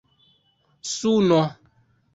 [0.93, 1.41] suno